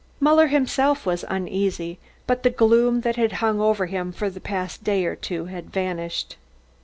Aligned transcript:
Muller 0.19 0.47
himself 0.47 1.05
was 1.05 1.23
uneasy, 1.29 1.99
but 2.25 2.41
the 2.41 2.49
gloom 2.49 3.01
that 3.01 3.17
had 3.17 3.33
hung 3.33 3.59
over 3.61 3.85
him 3.85 4.11
for 4.11 4.31
the 4.31 4.41
past 4.41 4.83
day 4.83 5.05
or 5.05 5.15
two 5.15 5.45
had 5.45 5.69
vanished. 5.71 6.37